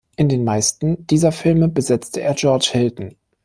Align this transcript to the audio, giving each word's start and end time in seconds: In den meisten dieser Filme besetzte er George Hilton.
In 0.15 0.29
den 0.29 0.43
meisten 0.43 1.05
dieser 1.05 1.31
Filme 1.31 1.67
besetzte 1.67 2.21
er 2.21 2.33
George 2.33 2.69
Hilton. 2.71 3.13